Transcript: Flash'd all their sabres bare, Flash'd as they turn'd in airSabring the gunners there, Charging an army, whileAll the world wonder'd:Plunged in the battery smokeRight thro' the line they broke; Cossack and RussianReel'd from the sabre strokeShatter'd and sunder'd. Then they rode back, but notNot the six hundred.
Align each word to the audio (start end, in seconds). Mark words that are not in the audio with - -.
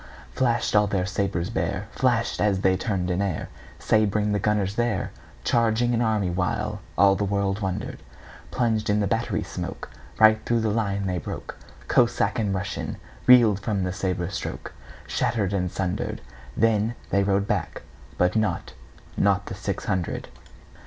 Flash'd 0.31 0.75
all 0.75 0.87
their 0.87 1.05
sabres 1.05 1.51
bare, 1.51 1.87
Flash'd 1.91 2.41
as 2.41 2.61
they 2.61 2.75
turn'd 2.75 3.11
in 3.11 3.19
airSabring 3.19 4.31
the 4.31 4.39
gunners 4.39 4.73
there, 4.73 5.11
Charging 5.43 5.93
an 5.93 6.01
army, 6.01 6.31
whileAll 6.31 6.79
the 7.19 7.23
world 7.23 7.59
wonder'd:Plunged 7.59 8.89
in 8.89 8.99
the 8.99 9.05
battery 9.05 9.43
smokeRight 9.43 10.41
thro' 10.43 10.57
the 10.59 10.71
line 10.71 11.05
they 11.05 11.19
broke; 11.19 11.55
Cossack 11.87 12.39
and 12.39 12.51
RussianReel'd 12.51 13.59
from 13.59 13.83
the 13.83 13.93
sabre 13.93 14.27
strokeShatter'd 14.29 15.53
and 15.53 15.71
sunder'd. 15.71 16.21
Then 16.57 16.95
they 17.11 17.21
rode 17.21 17.45
back, 17.47 17.83
but 18.17 18.31
notNot 18.33 18.73
the 19.45 19.53
six 19.53 19.85
hundred. 19.85 20.29